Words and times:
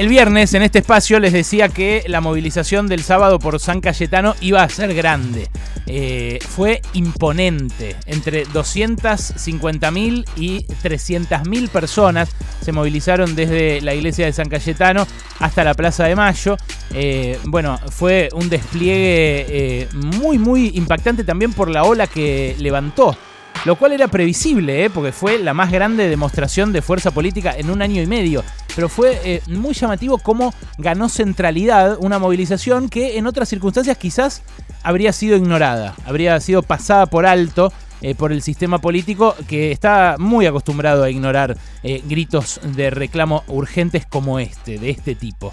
El 0.00 0.08
viernes 0.08 0.54
en 0.54 0.62
este 0.62 0.78
espacio 0.78 1.20
les 1.20 1.34
decía 1.34 1.68
que 1.68 2.04
la 2.06 2.22
movilización 2.22 2.86
del 2.86 3.02
sábado 3.02 3.38
por 3.38 3.60
San 3.60 3.82
Cayetano 3.82 4.34
iba 4.40 4.62
a 4.62 4.68
ser 4.70 4.94
grande. 4.94 5.50
Eh, 5.86 6.38
fue 6.40 6.80
imponente. 6.94 7.96
Entre 8.06 8.46
250.000 8.46 10.24
y 10.36 10.64
300.000 10.64 11.68
personas 11.68 12.30
se 12.62 12.72
movilizaron 12.72 13.36
desde 13.36 13.82
la 13.82 13.94
iglesia 13.94 14.24
de 14.24 14.32
San 14.32 14.48
Cayetano 14.48 15.06
hasta 15.38 15.64
la 15.64 15.74
Plaza 15.74 16.04
de 16.04 16.16
Mayo. 16.16 16.56
Eh, 16.94 17.38
bueno, 17.44 17.78
fue 17.90 18.30
un 18.32 18.48
despliegue 18.48 19.44
eh, 19.50 19.88
muy, 19.92 20.38
muy 20.38 20.68
impactante 20.76 21.24
también 21.24 21.52
por 21.52 21.68
la 21.68 21.84
ola 21.84 22.06
que 22.06 22.56
levantó 22.58 23.18
lo 23.64 23.76
cual 23.76 23.92
era 23.92 24.08
previsible, 24.08 24.84
¿eh? 24.84 24.90
porque 24.90 25.12
fue 25.12 25.38
la 25.38 25.52
más 25.52 25.70
grande 25.70 26.08
demostración 26.08 26.72
de 26.72 26.82
fuerza 26.82 27.10
política 27.10 27.54
en 27.56 27.70
un 27.70 27.82
año 27.82 28.02
y 28.02 28.06
medio. 28.06 28.42
Pero 28.74 28.88
fue 28.88 29.20
eh, 29.24 29.42
muy 29.48 29.74
llamativo 29.74 30.18
cómo 30.18 30.54
ganó 30.78 31.08
centralidad 31.08 31.98
una 32.00 32.18
movilización 32.18 32.88
que 32.88 33.18
en 33.18 33.26
otras 33.26 33.48
circunstancias 33.48 33.98
quizás 33.98 34.42
habría 34.82 35.12
sido 35.12 35.36
ignorada, 35.36 35.94
habría 36.06 36.40
sido 36.40 36.62
pasada 36.62 37.06
por 37.06 37.26
alto. 37.26 37.72
Eh, 38.02 38.14
por 38.14 38.32
el 38.32 38.40
sistema 38.40 38.78
político 38.78 39.36
que 39.46 39.72
está 39.72 40.16
muy 40.18 40.46
acostumbrado 40.46 41.04
a 41.04 41.10
ignorar 41.10 41.58
gritos 41.82 42.58
de 42.64 42.88
reclamo 42.88 43.44
urgentes 43.46 44.06
como 44.06 44.38
este, 44.38 44.78
de 44.78 44.88
este 44.88 45.14
tipo. 45.14 45.52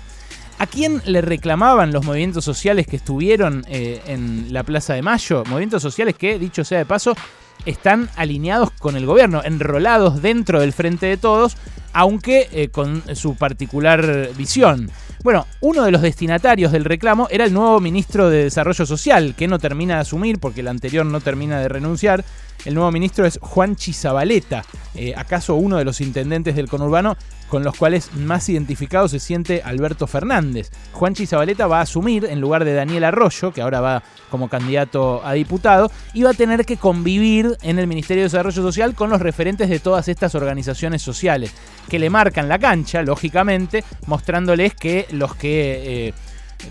¿A 0.57 0.65
quién 0.65 1.01
le 1.03 1.19
reclamaban 1.19 1.91
los 1.91 2.05
movimientos 2.05 2.45
sociales 2.45 2.87
que 2.87 2.95
estuvieron 2.95 3.65
en 3.67 4.53
la 4.53 4.63
Plaza 4.63 4.93
de 4.93 5.01
Mayo? 5.01 5.43
Movimientos 5.47 5.81
sociales 5.81 6.15
que, 6.15 6.39
dicho 6.39 6.63
sea 6.63 6.77
de 6.77 6.85
paso, 6.85 7.17
están 7.65 8.09
alineados 8.15 8.71
con 8.71 8.95
el 8.95 9.05
gobierno, 9.05 9.41
enrolados 9.43 10.21
dentro 10.21 10.59
del 10.59 10.73
Frente 10.73 11.05
de 11.05 11.17
Todos, 11.17 11.57
aunque 11.93 12.47
eh, 12.51 12.69
con 12.69 13.03
su 13.15 13.35
particular 13.35 14.29
visión. 14.37 14.89
Bueno, 15.23 15.47
uno 15.61 15.83
de 15.83 15.91
los 15.91 16.01
destinatarios 16.01 16.71
del 16.71 16.85
reclamo 16.85 17.27
era 17.29 17.45
el 17.45 17.53
nuevo 17.53 17.79
ministro 17.79 18.29
de 18.29 18.45
Desarrollo 18.45 18.85
Social, 18.85 19.33
que 19.35 19.47
no 19.47 19.59
termina 19.59 19.95
de 19.95 20.01
asumir 20.01 20.39
porque 20.39 20.61
el 20.61 20.67
anterior 20.67 21.05
no 21.05 21.19
termina 21.21 21.59
de 21.59 21.67
renunciar. 21.67 22.23
El 22.65 22.73
nuevo 22.73 22.91
ministro 22.91 23.25
es 23.25 23.39
Juan 23.41 23.75
Chizabaleta, 23.75 24.63
eh, 24.95 25.13
acaso 25.15 25.55
uno 25.55 25.77
de 25.77 25.85
los 25.85 26.01
intendentes 26.01 26.55
del 26.55 26.67
conurbano 26.67 27.15
con 27.47 27.63
los 27.63 27.75
cuales 27.75 28.13
más 28.13 28.49
identificado 28.49 29.07
se 29.07 29.19
siente 29.19 29.61
Alberto 29.63 30.07
Fernández. 30.07 30.69
Juan 30.91 31.13
Chizabaleta 31.13 31.67
va 31.67 31.79
a 31.79 31.83
asumir 31.83 32.25
en 32.25 32.41
lugar 32.41 32.65
de 32.65 32.73
Daniel 32.73 33.05
Arroyo, 33.05 33.51
que 33.53 33.61
ahora 33.61 33.79
va 33.79 34.03
como 34.29 34.49
candidato 34.49 35.25
a 35.25 35.33
diputado, 35.33 35.91
y 36.13 36.23
va 36.23 36.31
a 36.31 36.33
tener 36.33 36.65
que 36.65 36.77
convivir 36.77 37.57
en 37.61 37.79
el 37.79 37.87
Ministerio 37.87 38.23
de 38.23 38.29
Desarrollo 38.29 38.61
Social 38.61 38.95
con 38.95 39.09
los 39.09 39.21
referentes 39.21 39.69
de 39.69 39.79
todas 39.79 40.07
estas 40.07 40.35
organizaciones 40.35 41.01
sociales, 41.01 41.53
que 41.87 41.99
le 41.99 42.09
marcan 42.09 42.49
la 42.49 42.59
cancha, 42.59 43.01
lógicamente, 43.01 43.83
mostrándoles 44.05 44.75
que 44.75 45.07
los 45.11 45.35
que... 45.35 46.07
Eh, 46.07 46.13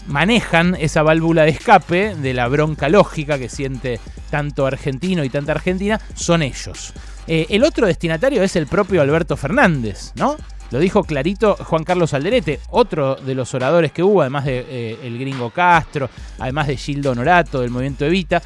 manejan 0.06 0.77
esa 0.79 1.03
válvula 1.03 1.45
de 1.45 1.51
escape 1.51 2.15
de 2.15 2.34
la 2.34 2.48
bronca 2.48 2.89
lógica 2.89 3.39
que 3.39 3.48
siente 3.48 4.01
tanto 4.31 4.67
argentino 4.67 5.25
y 5.25 5.31
tanta 5.31 5.53
argentina 5.53 6.01
son 6.15 6.43
ellos. 6.43 6.93
Eh, 7.27 7.47
el 7.51 7.65
otro 7.65 7.87
destinatario 7.87 8.43
es 8.43 8.56
el 8.56 8.67
propio 8.67 9.03
Alberto 9.03 9.37
Fernández, 9.37 10.12
¿no? 10.15 10.37
Lo 10.70 10.81
dijo 10.81 11.05
clarito 11.05 11.56
Juan 11.56 11.84
Carlos 11.84 12.12
Alderete, 12.12 12.61
otro 12.70 13.15
de 13.15 13.34
los 13.34 13.55
oradores 13.55 13.93
que 13.93 14.03
hubo, 14.03 14.20
además 14.20 14.45
de 14.45 14.67
eh, 14.69 14.98
el 15.03 15.19
gringo 15.19 15.51
Castro, 15.51 16.11
además 16.39 16.67
de 16.67 16.77
Gildo 16.77 17.12
Honorato 17.12 17.61
del 17.61 17.71
movimiento 17.71 18.05
Evita. 18.05 18.43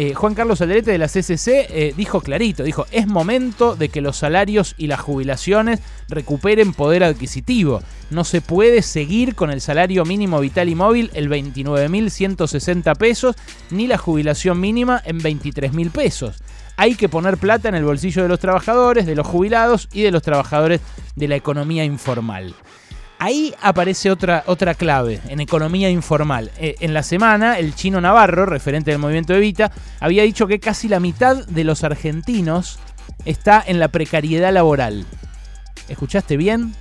Eh, 0.00 0.14
Juan 0.14 0.36
Carlos 0.36 0.60
Alderete 0.60 0.92
de 0.92 0.98
la 0.98 1.08
CCC 1.08 1.48
eh, 1.48 1.92
dijo 1.96 2.20
clarito, 2.20 2.62
dijo, 2.62 2.86
es 2.92 3.08
momento 3.08 3.74
de 3.74 3.88
que 3.88 4.00
los 4.00 4.16
salarios 4.16 4.76
y 4.78 4.86
las 4.86 5.00
jubilaciones 5.00 5.80
recuperen 6.08 6.72
poder 6.72 7.02
adquisitivo. 7.02 7.82
No 8.08 8.22
se 8.22 8.40
puede 8.40 8.82
seguir 8.82 9.34
con 9.34 9.50
el 9.50 9.60
salario 9.60 10.04
mínimo 10.04 10.38
vital 10.38 10.68
y 10.68 10.76
móvil 10.76 11.10
el 11.14 11.28
29.160 11.28 12.96
pesos, 12.96 13.34
ni 13.72 13.88
la 13.88 13.98
jubilación 13.98 14.60
mínima 14.60 15.02
en 15.04 15.18
23.000 15.18 15.90
pesos 15.90 16.36
hay 16.80 16.94
que 16.94 17.08
poner 17.08 17.38
plata 17.38 17.68
en 17.68 17.74
el 17.74 17.84
bolsillo 17.84 18.22
de 18.22 18.28
los 18.28 18.38
trabajadores, 18.38 19.04
de 19.04 19.16
los 19.16 19.26
jubilados 19.26 19.88
y 19.92 20.02
de 20.02 20.12
los 20.12 20.22
trabajadores 20.22 20.80
de 21.16 21.26
la 21.26 21.34
economía 21.34 21.84
informal. 21.84 22.54
Ahí 23.20 23.52
aparece 23.60 24.12
otra, 24.12 24.44
otra 24.46 24.74
clave 24.74 25.20
en 25.28 25.40
economía 25.40 25.90
informal. 25.90 26.52
Eh, 26.58 26.76
en 26.80 26.94
la 26.94 27.02
semana, 27.02 27.58
el 27.58 27.74
chino 27.74 28.00
Navarro, 28.00 28.46
referente 28.46 28.92
del 28.92 29.00
movimiento 29.00 29.34
Evita, 29.34 29.72
había 29.98 30.22
dicho 30.22 30.46
que 30.46 30.60
casi 30.60 30.86
la 30.88 31.00
mitad 31.00 31.44
de 31.46 31.64
los 31.64 31.82
argentinos 31.82 32.78
está 33.24 33.62
en 33.66 33.80
la 33.80 33.88
precariedad 33.88 34.52
laboral. 34.52 35.04
¿Escuchaste 35.88 36.36
bien? 36.36 36.74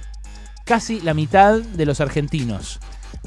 Casi 0.63 1.01
la 1.01 1.15
mitad 1.15 1.59
de 1.59 1.85
los 1.87 2.01
argentinos. 2.01 2.79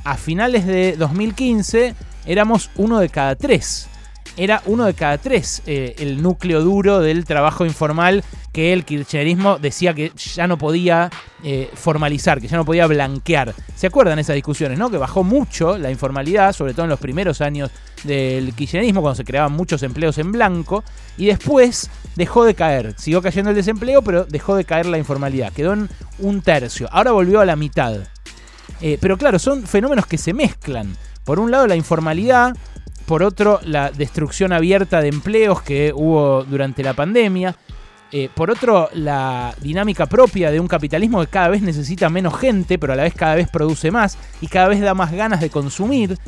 A 0.05 0.17
finales 0.17 0.65
de 0.67 0.97
2015 0.97 1.97
éramos 2.27 2.71
uno 2.77 3.01
de 3.01 3.09
cada 3.09 3.35
tres 3.35 3.89
era 4.37 4.63
uno 4.67 4.85
de 4.85 4.95
cada 4.95 5.19
tres 5.19 5.63
eh, 5.67 5.95
el 5.99 6.23
núcleo 6.23 6.61
duro 6.63 7.01
del 7.01 7.25
trabajo 7.25 7.65
informal 7.65 8.25
que 8.53 8.73
el 8.73 8.85
kirchnerismo 8.85 9.59
decía 9.59 9.95
que 9.95 10.13
ya 10.17 10.47
no 10.47 10.59
podía 10.59 11.11
eh, 11.45 11.71
formalizar, 11.75 12.41
que 12.41 12.49
ya 12.49 12.57
no 12.57 12.65
podía 12.65 12.87
blanquear. 12.87 13.55
¿Se 13.77 13.87
acuerdan 13.87 14.19
esas 14.19 14.35
discusiones, 14.35 14.79
no? 14.79 14.91
Que 14.91 14.99
bajó 14.99 15.23
mucho 15.23 15.79
la 15.79 15.91
informalidad, 15.91 16.53
sobre 16.53 16.75
todo 16.75 16.85
en 16.85 16.91
los 16.91 16.99
primeros 16.99 17.41
años 17.41 17.71
del 18.03 18.53
kirchnerismo, 18.55 19.03
cuando 19.03 19.17
se 19.17 19.25
creaban 19.25 19.53
muchos 19.53 19.83
empleos 19.83 20.19
en 20.19 20.33
blanco, 20.33 20.83
y 21.17 21.27
después 21.27 21.91
dejó 22.17 22.45
de 22.45 22.55
caer. 22.55 22.95
Siguió 22.99 23.23
cayendo 23.23 23.51
el 23.51 23.57
desempleo, 23.57 24.03
pero 24.03 24.25
dejó 24.25 24.57
de 24.57 24.65
caer 24.65 24.87
la 24.87 24.99
informalidad. 24.99 25.53
Quedó 25.53 25.75
en 25.75 25.89
un 26.19 26.43
tercio. 26.43 26.89
Ahora 26.91 27.13
volvió 27.13 27.41
a 27.41 27.45
la 27.45 27.57
mitad. 27.57 28.01
Eh, 28.81 28.99
pero 29.01 29.17
claro, 29.17 29.39
son 29.39 29.67
fenómenos 29.67 30.07
que 30.07 30.19
se 30.19 30.33
mezclan. 30.33 30.97
Por 31.25 31.39
un 31.39 31.51
lado, 31.51 31.67
la 31.67 31.77
informalidad 31.77 32.57
por 33.11 33.25
otro, 33.25 33.59
la 33.65 33.91
destrucción 33.91 34.53
abierta 34.53 35.01
de 35.01 35.09
empleos 35.09 35.63
que 35.63 35.93
hubo 35.93 36.45
durante 36.45 36.85
la 36.85 36.95
pandemia. 36.95 37.57
Eh, 38.13 38.29
por 38.33 38.53
otro, 38.53 38.89
la 38.95 39.53
dinámica 39.61 40.07
propia 40.07 40.53
de 40.53 40.61
un 40.61 40.69
capitalismo 40.69 41.21
que 41.21 41.27
cada 41.27 41.49
vez 41.49 41.61
necesita 41.61 42.09
menos 42.09 42.39
gente, 42.39 42.79
pero 42.79 42.93
a 42.93 42.97
la 42.97 43.03
vez 43.03 43.13
cada 43.15 43.35
vez 43.35 43.49
produce 43.49 43.91
más 43.91 44.17
y 44.41 44.47
cada 44.47 44.69
vez 44.69 44.81
da 44.81 44.95
más 44.95 45.11
ganas 45.11 45.41
de 45.41 45.51
consumir. 45.51 46.19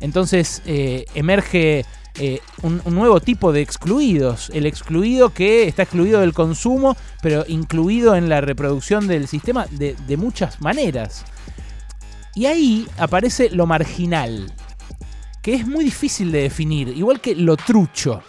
Entonces 0.00 0.62
eh, 0.66 1.04
emerge 1.14 1.84
eh, 2.18 2.40
un, 2.62 2.82
nuevo 2.86 3.20
tipo 3.20 3.52
de 3.52 3.60
excluidos. 3.60 4.50
El 4.52 4.66
excluido 4.66 5.32
que 5.32 5.68
está 5.68 5.84
excluido 5.84 6.22
del 6.22 6.32
consumo, 6.32 6.96
pero 7.22 7.44
incluido 7.46 8.16
en 8.16 8.28
la 8.28 8.40
reproducción 8.40 9.06
del 9.06 9.28
sistema 9.28 9.66
de, 9.70 9.94
de 10.08 10.16
muchas 10.16 10.60
maneras. 10.60 11.24
Y 12.34 12.46
ahí 12.46 12.88
aparece 12.98 13.48
lo 13.50 13.66
marginal 13.66 14.52
que 15.42 15.54
es 15.54 15.66
muy 15.66 15.84
difícil 15.84 16.32
de 16.32 16.42
definir, 16.42 16.88
igual 16.88 17.20
que 17.20 17.34
lo 17.34 17.56
trucho. 17.56 18.22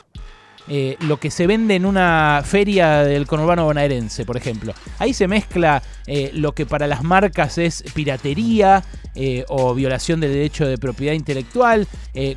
Eh, 0.69 0.95
lo 1.01 1.17
que 1.19 1.29
se 1.29 1.45
vende 1.45 1.75
en 1.75 1.85
una 1.85 2.41
feria 2.45 3.03
del 3.03 3.27
conurbano 3.27 3.65
bonaerense, 3.65 4.25
por 4.25 4.37
ejemplo. 4.37 4.73
Ahí 4.97 5.13
se 5.13 5.27
mezcla 5.27 5.83
eh, 6.07 6.31
lo 6.33 6.53
que 6.53 6.65
para 6.65 6.87
las 6.87 7.03
marcas 7.03 7.57
es 7.57 7.83
piratería 7.93 8.83
eh, 9.15 9.45
o 9.47 9.73
violación 9.73 10.19
del 10.19 10.31
derecho 10.31 10.65
de 10.65 10.77
propiedad 10.77 11.13
intelectual, 11.13 11.87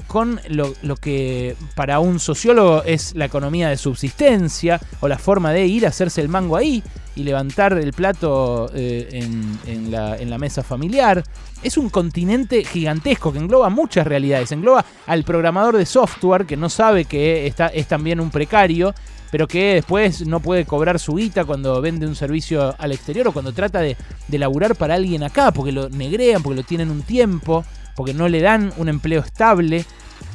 con 0.07 0.41
lo, 0.49 0.97
que 0.97 1.55
para 1.75 1.99
un 2.01 2.19
sociólogo 2.19 2.83
es 2.85 3.15
la 3.15 3.27
economía 3.27 3.69
de 3.69 3.77
subsistencia 3.77 4.81
o 5.01 5.09
la 5.09 5.19
forma 5.19 5.53
de 5.53 5.67
ir 5.67 5.85
a 5.85 5.91
hacerse 5.91 6.21
el 6.23 6.29
mango 6.29 6.57
ahí 6.57 6.83
y 7.15 7.25
levantar 7.25 7.75
el 7.75 7.93
plato 7.93 8.71
en, 8.75 9.91
la, 9.91 10.17
en 10.17 10.31
la 10.31 10.39
mesa 10.39 10.63
familiar. 10.63 11.23
Es 11.63 11.77
un 11.77 11.91
continente 11.91 12.65
gigantesco 12.65 13.33
que 13.33 13.39
engloba 13.39 13.69
muchas 13.69 14.07
realidades. 14.07 14.53
Engloba 14.53 14.85
al 15.07 15.25
programador 15.25 15.77
de 15.77 15.87
software 15.87 16.47
que 16.47 16.57
no 16.57 16.69
sabe 16.69 17.05
que 17.05 17.47
está, 17.47 17.69
es 17.69 17.87
también 17.87 18.21
un 18.21 18.31
precario, 18.31 18.95
pero 19.31 19.49
que 19.49 19.75
después 19.75 20.27
no 20.27 20.41
puede 20.41 20.65
cobrar 20.65 20.99
su 20.99 21.15
guita 21.15 21.45
cuando 21.45 21.81
vende 21.81 22.07
un 22.07 22.15
servicio 22.15 22.75
al 22.79 22.93
exterior 22.93 23.29
o 23.29 23.33
cuando 23.33 23.53
trata 23.53 23.81
de, 23.81 23.97
de 24.29 24.39
laburar 24.39 24.77
para 24.77 24.95
alguien 24.95 25.23
acá, 25.23 25.51
porque 25.53 25.73
lo 25.73 25.89
negrean, 25.89 26.43
porque 26.43 26.57
lo 26.57 26.67
tienen 26.67 26.91
un 26.91 27.03
tiempo, 27.03 27.65
porque 27.97 28.15
no 28.15 28.29
le 28.29 28.41
dan 28.41 28.73
un 28.77 28.89
empleo 28.89 29.23
estable. 29.23 29.85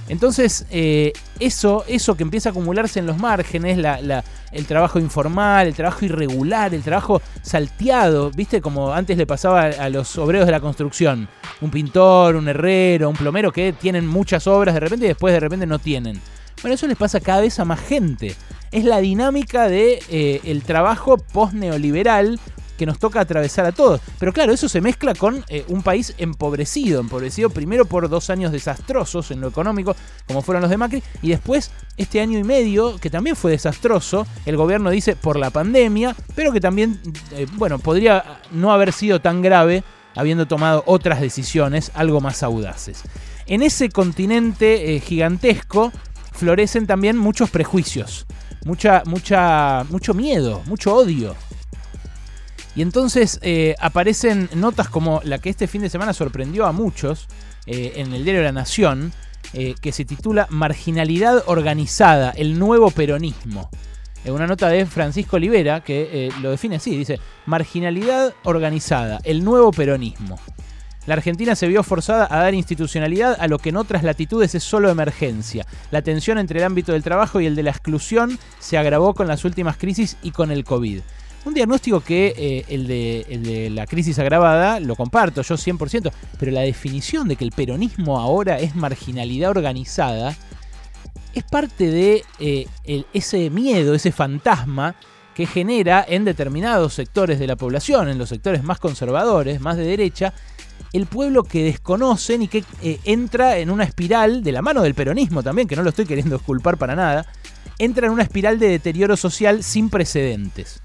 Entonces, 0.09 0.65
eh, 0.71 1.13
eso, 1.39 1.85
eso 1.87 2.17
que 2.17 2.23
empieza 2.23 2.49
a 2.49 2.51
acumularse 2.51 2.99
en 2.99 3.05
los 3.05 3.17
márgenes, 3.17 3.77
el 4.51 4.65
trabajo 4.65 4.99
informal, 4.99 5.67
el 5.67 5.73
trabajo 5.73 6.03
irregular, 6.03 6.73
el 6.73 6.81
trabajo 6.81 7.21
salteado, 7.41 8.29
¿viste? 8.31 8.59
Como 8.59 8.91
antes 8.91 9.17
le 9.17 9.25
pasaba 9.25 9.67
a 9.67 9.89
los 9.89 10.17
obreros 10.17 10.47
de 10.47 10.51
la 10.51 10.59
construcción. 10.59 11.29
Un 11.61 11.71
pintor, 11.71 12.35
un 12.35 12.49
herrero, 12.49 13.09
un 13.09 13.15
plomero 13.15 13.53
que 13.53 13.71
tienen 13.71 14.05
muchas 14.05 14.47
obras 14.47 14.73
de 14.73 14.81
repente 14.81 15.05
y 15.05 15.09
después 15.09 15.33
de 15.33 15.39
repente 15.39 15.65
no 15.65 15.79
tienen. 15.79 16.19
Bueno, 16.61 16.75
eso 16.75 16.87
les 16.87 16.97
pasa 16.97 17.21
cada 17.21 17.39
vez 17.41 17.57
a 17.59 17.65
más 17.65 17.79
gente. 17.79 18.35
Es 18.71 18.85
la 18.85 18.99
dinámica 18.99 19.67
de, 19.67 20.01
eh, 20.09 20.61
trabajo 20.65 21.17
post-neoliberal 21.17 22.39
que 22.77 22.85
nos 22.87 22.97
toca 22.97 23.19
atravesar 23.19 23.65
a 23.65 23.73
todos. 23.73 24.01
Pero 24.17 24.33
claro, 24.33 24.53
eso 24.53 24.67
se 24.67 24.81
mezcla 24.81 25.13
con 25.13 25.45
eh, 25.49 25.65
un 25.67 25.83
país 25.83 26.15
empobrecido, 26.17 26.99
empobrecido 26.99 27.51
primero 27.51 27.85
por 27.85 28.09
dos 28.09 28.29
años 28.29 28.51
desastrosos 28.51 29.29
en 29.29 29.41
lo 29.41 29.49
económico, 29.49 29.95
como 30.25 30.41
fueron 30.41 30.61
los 30.61 30.71
de 30.71 30.77
Macri, 30.77 31.03
y 31.21 31.29
después 31.29 31.69
este 31.97 32.21
año 32.21 32.39
y 32.39 32.43
medio, 32.43 32.97
que 32.97 33.11
también 33.11 33.35
fue 33.35 33.51
desastroso, 33.51 34.25
el 34.47 34.57
gobierno 34.57 34.89
dice 34.89 35.15
por 35.15 35.37
la 35.37 35.51
pandemia, 35.51 36.15
pero 36.33 36.51
que 36.51 36.59
también, 36.59 36.99
eh, 37.33 37.45
bueno, 37.53 37.77
podría 37.77 38.39
no 38.51 38.71
haber 38.71 38.93
sido 38.93 39.21
tan 39.21 39.43
grave 39.43 39.83
habiendo 40.15 40.47
tomado 40.47 40.83
otras 40.87 41.21
decisiones 41.21 41.91
algo 41.93 42.19
más 42.19 42.41
audaces. 42.41 43.03
En 43.45 43.61
ese 43.61 43.89
continente 43.89 44.99
gigantesco 45.05 45.91
florecen 46.31 46.87
también 46.87 47.15
muchos 47.15 47.51
prejuicios, 47.51 48.25
mucha, 48.65 49.03
mucha, 49.05 49.85
mucho 49.89 50.13
miedo, 50.13 50.61
mucho 50.65 50.95
odio. 50.95 51.35
Y 52.75 52.81
entonces 52.81 53.39
eh, 53.41 53.75
aparecen 53.79 54.49
notas 54.55 54.87
como 54.87 55.21
la 55.23 55.39
que 55.39 55.49
este 55.49 55.67
fin 55.67 55.81
de 55.81 55.89
semana 55.89 56.13
sorprendió 56.13 56.65
a 56.65 56.71
muchos 56.71 57.27
eh, 57.65 57.93
en 57.97 58.13
el 58.13 58.23
diario 58.23 58.43
La 58.43 58.51
Nación, 58.51 59.13
que 59.53 59.91
se 59.91 60.05
titula 60.05 60.47
Marginalidad 60.49 61.43
Organizada, 61.47 62.29
el 62.37 62.57
nuevo 62.57 62.89
peronismo. 62.89 63.69
una 64.23 64.47
nota 64.47 64.69
de 64.69 64.85
Francisco 64.85 65.35
Olivera 65.35 65.83
que 65.83 66.31
lo 66.41 66.51
define 66.51 66.77
así, 66.77 66.95
dice, 66.95 67.19
Marginalidad 67.47 68.33
Organizada, 68.43 69.19
el 69.25 69.43
nuevo 69.43 69.73
peronismo. 69.73 70.39
La 71.07 71.15
Argentina 71.15 71.55
se 71.55 71.67
vio 71.67 71.81
forzada 71.81 72.27
a 72.29 72.43
dar 72.43 72.53
institucionalidad 72.53 73.35
a 73.39 73.47
lo 73.47 73.57
que 73.57 73.69
en 73.69 73.77
otras 73.77 74.03
latitudes 74.03 74.53
es 74.53 74.63
solo 74.63 74.89
emergencia. 74.89 75.65
La 75.89 76.03
tensión 76.03 76.37
entre 76.37 76.59
el 76.59 76.65
ámbito 76.65 76.91
del 76.91 77.01
trabajo 77.01 77.41
y 77.41 77.47
el 77.47 77.55
de 77.55 77.63
la 77.63 77.71
exclusión 77.71 78.37
se 78.59 78.77
agravó 78.77 79.15
con 79.15 79.27
las 79.27 79.43
últimas 79.43 79.77
crisis 79.77 80.17
y 80.21 80.31
con 80.31 80.51
el 80.51 80.63
COVID. 80.63 81.01
Un 81.43 81.55
diagnóstico 81.55 82.01
que 82.01 82.35
eh, 82.37 82.65
el, 82.67 82.85
de, 82.85 83.69
la 83.71 83.87
crisis 83.87 84.19
agravada 84.19 84.79
lo 84.79 84.95
comparto 84.95 85.41
yo 85.41 85.55
100%, 85.55 86.11
pero 86.39 86.51
la 86.51 86.61
definición 86.61 87.27
de 87.27 87.35
que 87.35 87.45
el 87.45 87.51
peronismo 87.51 88.19
ahora 88.19 88.59
es 88.59 88.75
marginalidad 88.75 89.49
organizada 89.49 90.35
es 91.33 91.43
parte 91.43 91.89
de 91.89 92.23
eh, 92.39 92.67
ese 93.13 93.49
miedo, 93.49 93.95
ese 93.95 94.11
fantasma 94.11 94.95
que 95.33 95.47
genera 95.47 96.05
en 96.07 96.25
determinados 96.25 96.93
sectores 96.93 97.39
de 97.39 97.47
la 97.47 97.55
población, 97.55 98.09
en 98.09 98.19
los 98.19 98.29
sectores 98.29 98.63
más 98.63 98.79
conservadores, 98.79 99.61
más 99.61 99.77
de 99.77 99.85
derecha, 99.85 100.33
el 100.93 101.05
pueblo 101.05 101.43
que 101.43 101.63
desconocen 101.63 102.41
y 102.41 102.47
que 102.47 102.63
eh, 102.81 102.99
entra 103.05 103.57
en 103.57 103.69
una 103.69 103.83
espiral, 103.83 104.43
de 104.43 104.51
la 104.51 104.61
mano 104.61 104.81
del 104.81 104.93
peronismo 104.93 105.43
también, 105.43 105.67
que 105.67 105.75
no 105.75 105.83
lo 105.83 105.89
estoy 105.89 106.05
queriendo 106.05 106.39
culpar 106.39 106.77
para 106.77 106.95
nada, 106.95 107.25
entra 107.77 108.07
en 108.07 108.13
una 108.13 108.23
espiral 108.23 108.59
de 108.59 108.69
deterioro 108.69 109.15
social 109.17 109.63
sin 109.63 109.89
precedentes. 109.89 110.81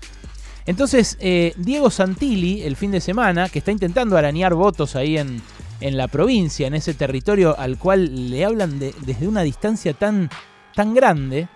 Entonces, 0.64 1.16
eh, 1.20 1.54
Diego 1.56 1.90
Santilli, 1.90 2.62
el 2.62 2.76
fin 2.76 2.90
de 2.90 3.00
semana, 3.00 3.48
que 3.48 3.60
está 3.60 3.70
intentando 3.70 4.16
arañar 4.16 4.54
votos 4.54 4.96
ahí 4.96 5.16
en, 5.16 5.40
en 5.80 5.96
la 5.96 6.08
provincia, 6.08 6.66
en 6.66 6.74
ese 6.74 6.94
territorio 6.94 7.58
al 7.58 7.78
cual 7.78 8.30
le 8.30 8.44
hablan 8.44 8.78
desde 8.78 9.28
una 9.28 9.42
distancia 9.42 9.94
tan, 9.94 10.30
tan 10.74 10.94
grande, 10.94 11.48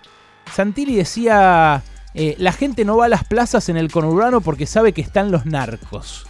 Santilli 0.52 0.96
decía, 0.96 1.82
eh, 2.14 2.34
la 2.38 2.52
gente 2.52 2.84
no 2.84 2.96
va 2.96 3.06
a 3.06 3.08
las 3.08 3.24
plazas 3.24 3.68
en 3.68 3.76
el 3.76 3.90
conurbano 3.90 4.40
porque 4.40 4.66
sabe 4.66 4.92
que 4.92 5.00
están 5.00 5.30
los 5.30 5.46
narcos. 5.46 6.26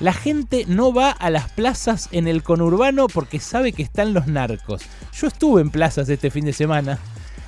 La 0.00 0.12
gente 0.12 0.64
no 0.66 0.92
va 0.92 1.10
a 1.10 1.30
las 1.30 1.50
plazas 1.50 2.08
en 2.10 2.26
el 2.26 2.42
conurbano 2.42 3.06
porque 3.06 3.38
sabe 3.38 3.72
que 3.72 3.82
están 3.82 4.12
los 4.12 4.26
narcos. 4.26 4.82
Yo 5.12 5.28
estuve 5.28 5.60
en 5.60 5.70
plazas 5.70 6.08
este 6.08 6.30
fin 6.30 6.44
de 6.44 6.52
semana. 6.52 6.98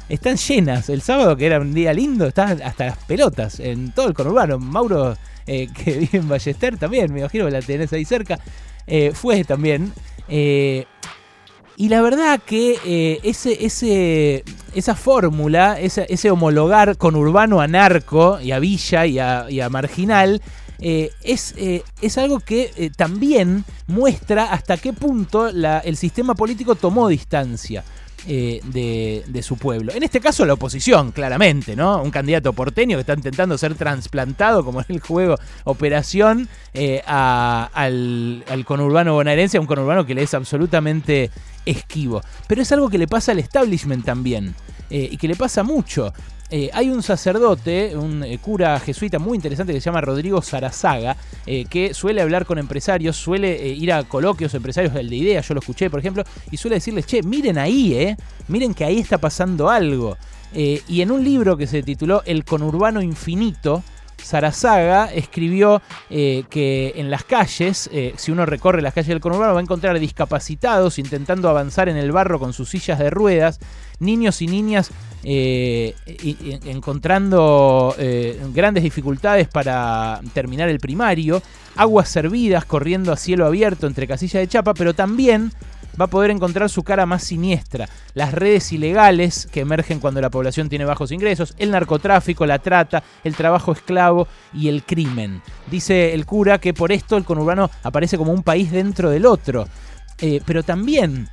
Están 0.09 0.37
llenas. 0.37 0.89
El 0.89 1.03
sábado, 1.03 1.37
que 1.37 1.47
era 1.47 1.61
un 1.61 1.75
día 1.75 1.93
lindo, 1.93 2.27
estaban 2.27 2.63
hasta 2.63 2.87
las 2.87 2.99
pelotas 2.99 3.59
en 3.59 3.91
todo 3.93 4.07
el 4.07 4.15
conurbano. 4.15 4.59
Mauro, 4.59 5.17
eh, 5.47 5.69
que 5.75 5.99
vive 5.99 6.19
en 6.19 6.29
Ballester, 6.29 6.77
también, 6.79 7.13
me 7.13 7.21
imagino 7.21 7.47
que 7.47 7.51
la 7.51 7.63
tenés 7.63 7.93
ahí 7.93 8.05
cerca, 8.05 8.39
eh, 8.87 9.11
fue 9.13 9.43
también. 9.43 9.93
Eh, 10.29 10.85
y 11.77 11.89
la 11.89 12.01
verdad 12.01 12.41
que 12.41 13.21
ese, 13.23 14.45
esa 14.75 14.95
fórmula, 14.95 15.79
ese, 15.79 16.07
ese, 16.09 16.31
homologar 16.31 16.97
conurbano 16.97 17.61
a 17.61 17.69
narco 17.69 18.41
y 18.41 18.53
a 18.53 18.59
villa 18.59 19.05
y 19.05 19.19
a 19.19 19.69
marginal, 19.69 20.41
eh, 20.81 21.11
es, 21.23 21.55
eh, 21.57 21.83
es, 22.03 22.19
algo 22.19 22.41
que 22.41 22.71
eh, 22.77 22.91
también 22.95 23.65
muestra 23.87 24.53
hasta 24.53 24.77
qué 24.77 24.93
punto 24.93 25.49
el 25.49 25.97
sistema 25.97 26.35
político 26.35 26.75
tomó 26.75 27.09
distancia. 27.09 27.85
de, 28.27 29.41
su 29.43 29.57
pueblo. 29.57 29.93
En 29.95 30.03
este 30.03 30.19
caso 30.19 30.45
la 30.45 30.55
oposición, 30.55 31.13
claramente, 31.13 31.77
¿no? 31.77 32.03
Un 32.03 32.11
candidato 32.11 32.53
porteño 32.53 32.97
que 32.97 33.03
está 33.03 33.15
intentando 33.15 33.57
ser 33.57 33.77
trasplantado, 33.77 34.65
como 34.65 34.81
en 34.81 34.87
el 34.89 35.01
juego 35.01 35.37
Operación, 35.63 36.49
al, 37.07 38.45
al, 38.49 38.65
conurbano 38.65 39.15
bonaerense, 39.15 39.59
a 39.59 39.61
un 39.61 39.69
conurbano 39.69 40.05
que 40.05 40.15
le 40.17 40.23
es 40.23 40.35
absolutamente 40.35 41.31
esquivo. 41.65 42.21
Pero 42.49 42.63
es 42.63 42.73
algo 42.73 42.91
que 42.91 42.99
le 42.99 43.07
pasa 43.07 43.31
al 43.31 43.39
establishment 43.39 44.05
también. 44.05 44.57
y 44.91 45.17
que 45.19 45.29
le 45.29 45.37
pasa 45.37 45.63
mucho. 45.63 46.13
Eh, 46.49 46.71
hay 46.73 46.91
un 46.91 47.03
sacerdote, 47.03 47.97
un 47.97 48.23
eh, 48.23 48.39
cura 48.39 48.79
jesuita 48.79 49.19
muy 49.19 49.35
interesante 49.35 49.73
que 49.73 49.81
se 49.81 49.87
llama 49.87 50.01
Rodrigo 50.01 50.41
Sarazaga, 50.43 51.17
eh, 51.45 51.65
que 51.65 51.93
suele 51.93 52.23
hablar 52.23 52.47
con 52.47 52.59
empresarios, 52.59 53.17
suele 53.17 53.67
ir 53.69 53.93
a 53.93 54.05
coloquios 54.05 54.55
empresarios 54.55 54.95
del 54.95 55.11
de 55.11 55.17
idea, 55.17 55.41
yo 55.41 55.55
lo 55.55 55.61
escuché 55.61 55.91
por 55.91 55.99
ejemplo, 55.99 56.23
y 56.51 56.57
suele 56.57 56.77
decirles, 56.77 57.07
che, 57.07 57.23
miren 57.25 57.59
ahí, 57.59 58.15
miren 58.47 58.75
que 58.75 58.85
ahí 58.85 59.01
está 59.01 59.19
pasando 59.19 59.69
algo. 59.69 60.17
y 60.55 61.01
en 61.01 61.11
un 61.11 61.25
libro 61.25 61.57
que 61.57 61.67
se 61.67 61.83
tituló 61.83 62.23
El 62.25 62.45
conurbano 62.45 63.03
infinito, 63.03 63.83
Sarazaga 64.27 65.13
escribió 65.13 65.81
que 66.09 66.93
en 66.97 67.11
las 67.11 67.25
calles, 67.25 67.89
si 68.17 68.33
uno 68.33 68.45
recorre 68.47 68.83
las 68.83 68.95
calles 68.95 69.09
del 69.09 69.21
conurbano, 69.21 69.55
va 69.55 69.61
a 69.61 69.63
encontrar 69.63 69.99
discapacitados 69.99 70.99
intentando 70.99 71.49
avanzar 71.49 71.89
en 71.89 71.97
el 71.97 72.13
barro 72.13 72.39
con 72.39 72.53
sus 72.53 72.69
sillas 72.69 72.99
de 72.99 73.11
ruedas, 73.11 73.61
niños 73.99 74.43
y 74.43 74.47
niñas 74.47 74.91
eh, 75.29 75.95
encontrando 76.67 77.95
eh, 77.99 78.41
grandes 78.55 78.85
dificultades 78.85 79.49
para 79.49 80.21
terminar 80.33 80.69
el 80.69 80.79
primario, 80.79 81.43
aguas 81.75 82.09
servidas 82.09 82.65
corriendo 82.65 83.13
a 83.13 83.17
cielo 83.17 83.47
abierto 83.47 83.87
entre 83.87 84.07
casillas 84.07 84.41
de 84.41 84.49
chapa, 84.49 84.73
pero 84.75 84.95
también 84.95 85.51
va 86.01 86.07
a 86.07 86.11
poder 86.11 86.31
encontrar 86.31 86.69
su 86.69 86.83
cara 86.83 87.07
más 87.07 87.25
siniestra, 87.25 87.89
las 88.15 88.33
redes 88.33 88.73
ilegales 88.73 89.49
que 89.51 89.61
emergen 89.61 90.01
cuando 90.01 90.21
la 90.21 90.31
población 90.31 90.69
tiene 90.69 90.85
bajos 90.85 91.13
ingresos, 91.13 91.55
el 91.59 91.71
narcotráfico, 91.71 92.47
la 92.47 92.59
trata, 92.59 93.03
el 93.25 93.35
trabajo 93.35 93.73
esclavo 93.73 94.29
y 94.53 94.69
el 94.69 94.83
crimen. 94.85 95.43
Dice 95.71 96.15
el 96.15 96.27
cura 96.27 96.59
que 96.59 96.75
por 96.75 96.93
esto 96.93 97.17
el 97.17 97.25
conurbano 97.25 97.71
aparece 97.83 98.19
como 98.19 98.33
un 98.33 98.43
país 98.43 98.71
dentro 98.71 99.11
del 99.11 99.27
otro. 99.27 99.67
Eh, 100.19 100.41
pero 100.47 100.63
también 100.63 101.29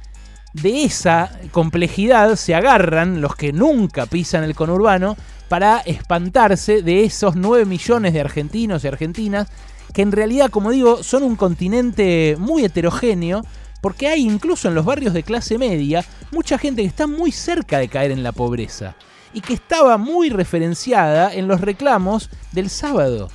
de 0.54 0.83
esa 0.83 1.31
complejidad 1.51 2.36
se 2.36 2.54
agarran 2.54 3.21
los 3.21 3.36
que 3.36 3.54
nunca 3.54 4.06
pisan 4.06 4.44
el 4.44 4.56
conurbano 4.56 5.16
para 5.50 5.80
espantarse 5.80 6.81
de 6.81 7.04
esos 7.04 7.36
9 7.36 7.66
millones 7.66 8.13
de 8.13 8.21
argentinos 8.21 8.83
y 8.83 8.88
argentinas 8.88 9.48
que 9.94 10.01
en 10.01 10.12
realidad, 10.12 10.50
como 10.50 10.71
digo, 10.71 11.04
son 11.04 11.24
un 11.24 11.36
continente 11.36 12.36
muy 12.39 12.66
heterogéneo 12.66 13.44
porque 13.83 14.07
hay 14.07 14.21
incluso 14.21 14.69
en 14.69 14.75
los 14.75 14.85
barrios 14.85 15.13
de 15.13 15.23
clase 15.23 15.57
media 15.57 16.06
mucha 16.31 16.57
gente 16.57 16.81
que 16.81 16.87
está 16.87 17.06
muy 17.06 17.33
cerca 17.33 17.80
de 17.80 17.90
caer 17.90 18.11
en 18.11 18.23
la 18.23 18.31
pobreza 18.31 18.95
y 19.33 19.42
que 19.42 19.54
estaba 19.54 19.97
muy 19.97 20.30
referenciada 20.30 21.33
en 21.33 21.49
los 21.49 21.59
reclamos 21.59 22.30
del 22.54 22.69
sábado. 22.69 23.30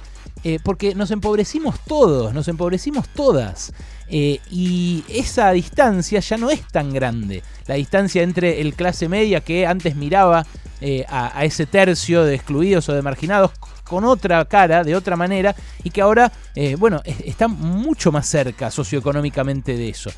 Eh, 0.45 0.59
porque 0.65 0.95
nos 0.95 1.11
empobrecimos 1.11 1.79
todos, 1.85 2.33
nos 2.33 2.49
empobrecimos 2.49 3.11
todas. 3.11 3.75
Eh, 4.09 4.41
y 4.51 5.05
esa 5.09 5.51
distancia 5.51 6.21
ya 6.21 6.39
no 6.39 6.49
es 6.49 6.67
tan 6.69 6.95
grande. 6.95 7.43
La 7.67 7.75
distancia 7.75 8.23
entre 8.23 8.63
el 8.63 8.73
clase 8.73 9.07
media 9.07 9.43
que 9.43 9.67
antes 9.67 9.97
miraba 9.97 10.47
eh, 10.81 11.05
a, 11.11 11.45
ese 11.45 11.67
tercio 11.67 12.25
de 12.25 12.37
excluidos 12.37 12.89
o 12.89 12.95
de 12.95 13.03
marginados 13.03 13.51
con 13.89 14.05
otra 14.05 14.45
cara, 14.45 14.85
de 14.85 14.95
otra 14.95 15.17
manera, 15.17 15.55
y 15.83 15.91
que 15.91 16.01
ahora, 16.01 16.31
eh, 16.55 16.77
bueno, 16.79 17.01
está 17.05 17.49
mucho 17.49 18.13
más 18.13 18.27
cerca 18.27 18.71
socioeconómicamente 18.71 19.77
de 19.77 19.89
eso. 19.89 20.11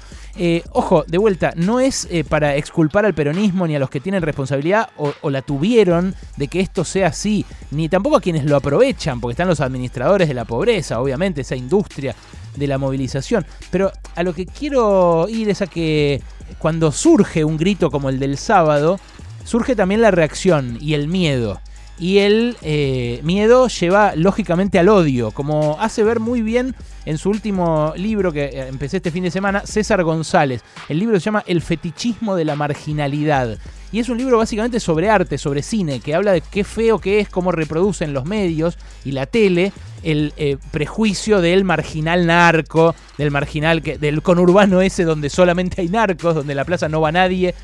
ojo, 0.72 1.04
de 1.06 1.18
vuelta, 1.18 1.52
no 1.56 1.80
es 1.80 2.08
para 2.28 2.56
exculpar 2.56 3.04
al 3.04 3.14
peronismo 3.14 3.66
ni 3.66 3.76
a 3.76 3.78
los 3.78 3.90
que 3.90 4.00
tienen 4.00 4.22
responsabilidad 4.22 4.88
o, 4.96 5.30
la 5.30 5.42
tuvieron 5.42 6.14
de 6.36 6.48
que 6.48 6.60
esto 6.60 6.84
sea 6.84 7.08
así, 7.08 7.44
ni 7.70 7.88
tampoco 7.88 8.16
a 8.16 8.20
quienes 8.20 8.44
lo 8.44 8.56
aprovechan, 8.56 9.20
porque 9.20 9.32
están 9.32 9.48
los 9.48 9.60
administradores 9.60 10.28
de 10.28 10.34
la 10.34 10.44
pobreza, 10.44 11.00
obviamente, 11.00 11.42
esa 11.42 11.56
industria 11.56 12.14
de 12.56 12.66
la 12.66 12.78
movilización. 12.78 13.46
Pero 13.70 13.92
a 14.14 14.22
lo 14.22 14.34
que 14.34 14.46
quiero 14.46 15.28
ir 15.28 15.48
es 15.48 15.62
a 15.62 15.66
que 15.66 16.20
cuando 16.58 16.92
surge 16.92 17.44
un 17.44 17.56
grito 17.56 17.90
como 17.90 18.08
el 18.08 18.18
del 18.18 18.36
sábado, 18.36 18.98
surge 19.44 19.76
también 19.76 20.02
la 20.02 20.10
reacción 20.10 20.78
y 20.80 20.94
el 20.94 21.08
miedo. 21.08 21.60
Y 22.00 22.18
el 22.18 22.56
eh, 22.62 23.20
miedo 23.24 23.68
lleva 23.68 24.14
lógicamente 24.16 24.78
al 24.78 24.88
odio, 24.88 25.32
como 25.32 25.76
hace 25.78 26.02
ver 26.02 26.18
muy 26.18 26.40
bien 26.40 26.74
en 27.04 27.18
su 27.18 27.28
último 27.28 27.92
libro 27.94 28.32
que 28.32 28.44
eh, 28.44 28.68
empecé 28.68 28.96
este 28.96 29.10
fin 29.10 29.24
de 29.24 29.30
semana, 29.30 29.66
César 29.66 30.02
González. 30.02 30.62
El 30.88 30.98
libro 30.98 31.20
se 31.20 31.26
llama 31.26 31.44
El 31.46 31.60
fetichismo 31.60 32.36
de 32.36 32.46
la 32.46 32.56
marginalidad. 32.56 33.58
Y 33.92 33.98
es 33.98 34.08
un 34.08 34.16
libro 34.16 34.38
básicamente 34.38 34.80
sobre 34.80 35.10
arte, 35.10 35.36
sobre 35.36 35.62
cine, 35.62 36.00
que 36.00 36.14
habla 36.14 36.32
de 36.32 36.40
qué 36.40 36.64
feo 36.64 37.00
que 37.00 37.20
es, 37.20 37.28
cómo 37.28 37.52
reproducen 37.52 38.14
los 38.14 38.24
medios 38.24 38.78
y 39.04 39.12
la 39.12 39.26
tele 39.26 39.72
el 40.02 40.32
eh, 40.38 40.56
prejuicio 40.70 41.42
del 41.42 41.64
marginal 41.64 42.26
narco, 42.26 42.94
del 43.18 43.30
marginal, 43.30 43.82
que, 43.82 43.98
del 43.98 44.22
conurbano 44.22 44.80
ese 44.80 45.04
donde 45.04 45.28
solamente 45.28 45.82
hay 45.82 45.88
narcos, 45.88 46.34
donde 46.34 46.54
la 46.54 46.64
plaza 46.64 46.88
no 46.88 47.02
va 47.02 47.12
nadie, 47.12 47.54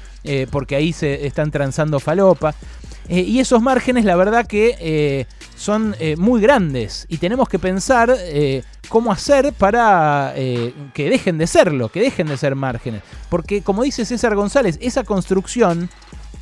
porque 0.50 0.74
ahí 0.74 0.92
se 0.92 1.24
están 1.24 1.52
transando 1.52 2.00
falopa. 2.00 2.52
Eh, 3.08 3.20
y 3.20 3.38
esos 3.40 3.62
márgenes, 3.62 4.04
la 4.04 4.16
verdad 4.16 4.46
que 4.46 4.76
eh, 4.80 5.26
son 5.56 5.94
eh, 6.00 6.16
muy 6.16 6.40
grandes 6.40 7.06
y 7.08 7.18
tenemos 7.18 7.48
que 7.48 7.58
pensar 7.58 8.16
cómo 8.88 9.10
hacer 9.10 9.52
para 9.52 10.32
que 10.34 11.10
dejen 11.10 11.38
de 11.38 11.46
serlo, 11.46 11.88
que 11.88 12.00
dejen 12.00 12.26
de 12.26 12.36
ser 12.36 12.54
márgenes. 12.54 13.02
Porque 13.28 13.62
como 13.62 13.82
dice 13.82 14.04
César 14.04 14.34
González, 14.34 14.78
esa 14.80 15.04
construcción 15.04 15.88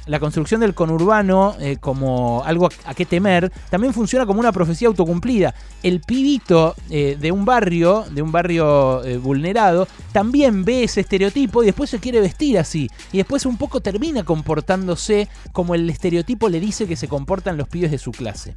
la 0.07 0.21
construcción 0.21 0.61
del 0.61 0.75
conurbano 0.75 1.57
eh, 1.61 1.77
como 1.81 2.43
algo 2.45 2.69
a, 2.85 2.95
qué 2.95 3.07
temer, 3.07 3.51
también 3.71 3.95
funciona 3.95 4.27
como 4.27 4.41
una 4.41 4.53
profecía 4.53 4.89
autocumplida. 4.89 5.55
El 5.83 6.01
pibito 6.01 6.75
eh, 6.91 7.17
de 7.19 7.33
un 7.33 7.45
barrio, 7.45 8.05
de 8.11 8.23
un 8.23 8.33
barrio 8.33 9.05
eh, 9.05 9.17
vulnerado, 9.17 9.89
también 10.13 10.65
ve 10.65 10.85
ese 10.85 11.01
estereotipo 11.01 11.63
y 11.63 11.67
después 11.67 11.91
se 11.91 12.01
quiere 12.01 12.21
vestir 12.21 12.59
así. 12.59 12.91
Y 13.13 13.19
después 13.19 13.47
un 13.47 13.57
poco 13.57 13.81
termina 13.81 14.25
comportándose 14.25 15.29
como 15.53 15.75
el 15.75 15.89
estereotipo 15.89 16.49
le 16.49 16.61
dice 16.61 16.87
que 16.87 16.97
se 16.97 17.09
comportan 17.09 17.57
los 17.57 17.69
pibes 17.69 17.91
de 17.91 17.99
su 17.99 18.13
clase. 18.13 18.55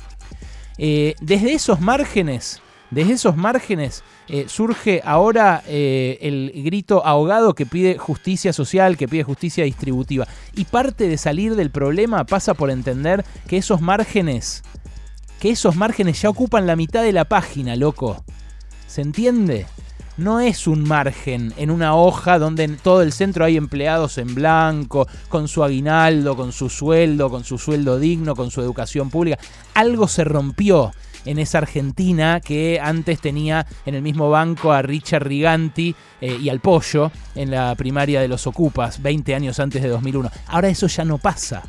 desde 0.78 1.54
esos 1.54 1.80
márgenes, 1.80 2.62
desde 2.90 3.14
esos 3.14 3.36
márgenes 3.36 4.04
eh, 4.28 4.46
surge 4.48 5.02
ahora 5.04 5.62
eh, 5.68 6.18
el 6.22 6.52
grito 6.64 7.06
ahogado 7.06 7.54
que 7.54 7.66
pide 7.66 7.98
justicia 7.98 8.54
social, 8.54 8.98
que 8.98 9.08
pide 9.08 9.24
justicia 9.24 9.64
distributiva. 9.66 10.28
Y 10.56 10.66
parte 10.66 11.08
de 11.08 11.18
salir 11.18 11.56
del 11.56 11.70
problema 11.70 12.26
pasa 12.26 12.54
por 12.54 12.72
entender 12.72 13.26
que 13.48 13.58
esos 13.58 13.82
márgenes, 13.82 14.64
que 15.40 15.50
esos 15.52 15.76
márgenes 15.76 16.22
ya 16.22 16.30
ocupan 16.30 16.68
la 16.68 16.76
mitad 16.76 17.04
de 17.04 17.14
la 17.14 17.26
página, 17.26 17.76
loco. 17.76 18.24
¿Se 18.88 19.02
entiende? 19.02 19.66
no 20.18 20.40
es 20.40 20.66
un 20.68 20.84
margen 20.84 21.54
en 21.58 21.70
una 21.70 21.96
hoja 21.96 22.40
donde 22.40 22.64
en 22.64 22.78
todo 22.78 23.04
el 23.04 23.14
centro 23.14 23.46
hay 23.46 23.56
empleados 23.56 24.18
en 24.18 24.34
blanco, 24.34 25.08
con 25.30 25.48
su 25.48 25.64
aguinaldo, 25.64 26.36
con 26.36 26.52
su 26.52 26.70
sueldo, 26.70 27.30
con 27.30 27.44
su 27.44 27.58
sueldo 27.58 28.00
digno, 28.00 28.36
con 28.36 28.50
su 28.50 28.62
educación 28.62 29.10
pública. 29.10 29.38
Algo 29.76 30.08
se 30.08 30.24
rompió 30.24 30.92
en 31.28 31.40
esa 31.40 31.60
Argentina 31.60 32.40
que 32.40 32.80
antes 32.82 33.20
tenía 33.20 33.66
en 33.86 33.96
el 33.96 34.02
mismo 34.02 34.30
banco 34.30 34.72
a 34.72 34.82
Richard 34.82 35.24
Riganti 35.24 35.96
eh, 36.22 36.38
y 36.42 36.50
al 36.50 36.60
Pollo 36.60 37.12
en 37.36 37.52
la 37.52 37.76
primaria 37.76 38.22
de 38.22 38.28
los 38.28 38.48
Ocupas, 38.48 39.02
20 39.02 39.36
años 39.36 39.60
antes 39.60 39.82
de 39.82 39.90
2001. 39.90 40.32
Ahora 40.48 40.70
eso 40.70 40.88
ya 40.88 41.06
no 41.06 41.18
pasa, 41.18 41.64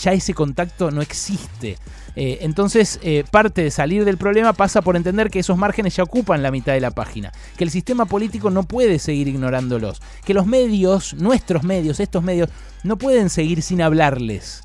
ya 0.00 0.12
ese 0.12 0.34
contacto 0.34 0.90
no 0.90 1.00
existe. 1.00 1.78
Eh, 2.16 2.38
entonces, 2.42 3.00
eh, 3.02 3.24
parte 3.30 3.62
de 3.62 3.70
salir 3.70 4.04
del 4.04 4.18
problema 4.18 4.52
pasa 4.52 4.82
por 4.82 4.96
entender 4.96 5.30
que 5.30 5.40
esos 5.40 5.58
márgenes 5.58 5.96
ya 5.96 6.04
ocupan 6.04 6.42
la 6.42 6.50
mitad 6.50 6.72
de 6.72 6.80
la 6.80 6.92
página, 6.92 7.32
que 7.56 7.64
el 7.64 7.70
sistema 7.70 8.04
político 8.04 8.50
no 8.50 8.62
puede 8.62 8.98
seguir 8.98 9.28
ignorándolos, 9.28 10.00
que 10.24 10.34
los 10.34 10.46
medios, 10.46 11.14
nuestros 11.14 11.64
medios, 11.64 11.98
estos 11.98 12.22
medios, 12.22 12.50
no 12.84 12.98
pueden 12.98 13.30
seguir 13.30 13.62
sin 13.62 13.82
hablarles. 13.82 14.62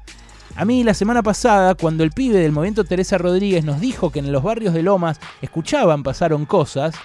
A 0.55 0.65
mí 0.65 0.83
la 0.83 0.93
semana 0.93 1.23
pasada, 1.23 1.75
cuando 1.75 2.03
el 2.03 2.11
pibe 2.11 2.39
del 2.39 2.51
movimiento 2.51 2.83
Teresa 2.83 3.17
Rodríguez 3.17 3.63
nos 3.63 3.79
dijo 3.79 4.11
que 4.11 4.19
en 4.19 4.31
los 4.31 4.43
barrios 4.43 4.73
de 4.73 4.83
Lomas 4.83 5.19
escuchaban, 5.41 6.03
pasaron 6.03 6.45
cosas, 6.45 6.95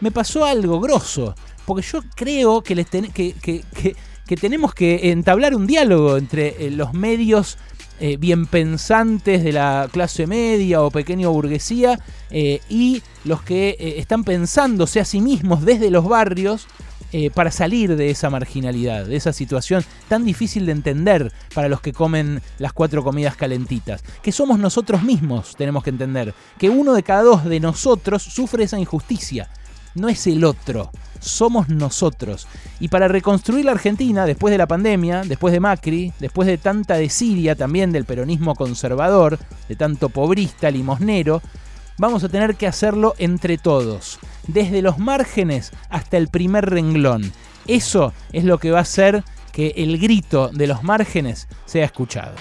me 0.00 0.10
pasó 0.10 0.44
algo 0.44 0.80
grosso. 0.80 1.34
Porque 1.66 1.86
yo 1.86 2.00
creo 2.16 2.62
que, 2.62 2.74
les 2.74 2.88
que, 2.88 4.36
tenemos 4.40 4.72
que 4.72 5.10
entablar 5.10 5.54
un 5.54 5.66
diálogo 5.66 6.16
entre 6.16 6.66
eh, 6.66 6.70
los 6.70 6.94
medios 6.94 7.58
eh, 8.00 8.16
bien 8.16 8.46
pensantes 8.46 9.44
de 9.44 9.52
la 9.52 9.88
clase 9.92 10.26
media 10.26 10.80
o 10.82 10.90
pequeña 10.90 11.28
burguesía 11.28 11.98
eh, 12.30 12.60
y 12.70 13.02
los 13.24 13.42
que 13.42 13.76
están 13.98 14.24
pensándose 14.24 15.00
a 15.00 15.04
sí 15.04 15.20
mismos 15.20 15.62
desde 15.64 15.90
los 15.90 16.08
barrios 16.08 16.68
eh, 17.12 17.30
para 17.30 17.50
salir 17.50 17.96
de 17.96 18.10
esa 18.10 18.28
marginalidad, 18.28 19.06
de 19.06 19.16
esa 19.16 19.32
situación 19.32 19.84
tan 20.08 20.24
difícil 20.24 20.66
de 20.66 20.72
entender 20.72 21.32
para 21.54 21.68
los 21.68 21.80
que 21.80 21.92
comen 21.92 22.42
las 22.58 22.72
cuatro 22.72 23.02
comidas 23.02 23.36
calentitas. 23.36 24.02
Que 24.22 24.32
somos 24.32 24.58
nosotros 24.58 25.02
mismos, 25.02 25.56
tenemos 25.56 25.82
que 25.82 25.90
entender. 25.90 26.34
Que 26.58 26.68
uno 26.68 26.94
de 26.94 27.02
cada 27.02 27.22
dos 27.22 27.44
de 27.44 27.60
nosotros 27.60 28.22
sufre 28.22 28.64
esa 28.64 28.78
injusticia. 28.78 29.48
No 29.94 30.08
es 30.08 30.26
el 30.26 30.44
otro, 30.44 30.90
somos 31.18 31.68
nosotros. 31.68 32.46
Y 32.78 32.88
para 32.88 33.08
reconstruir 33.08 33.64
la 33.64 33.72
Argentina, 33.72 34.26
después 34.26 34.52
de 34.52 34.58
la 34.58 34.66
pandemia, 34.66 35.22
después 35.22 35.52
de 35.52 35.60
Macri, 35.60 36.12
después 36.18 36.46
de 36.46 36.58
tanta 36.58 36.94
desidia 36.94 37.56
también 37.56 37.90
del 37.90 38.04
peronismo 38.04 38.54
conservador, 38.54 39.38
de 39.68 39.76
tanto 39.76 40.10
pobrista, 40.10 40.70
limosnero, 40.70 41.42
vamos 41.98 42.24
a 42.24 42.28
tener 42.28 42.54
que 42.56 42.66
hacerlo 42.66 43.14
entre 43.18 43.58
todos, 43.58 44.18
desde 44.46 44.82
los 44.82 44.98
márgenes 44.98 45.72
hasta 45.90 46.16
el 46.16 46.28
primer 46.28 46.70
renglón. 46.70 47.32
Eso 47.66 48.12
es 48.32 48.44
lo 48.44 48.58
que 48.58 48.70
va 48.70 48.78
a 48.78 48.82
hacer 48.82 49.24
que 49.52 49.74
el 49.76 49.98
grito 49.98 50.48
de 50.48 50.66
los 50.66 50.82
márgenes 50.82 51.48
sea 51.66 51.84
escuchado. 51.84 52.34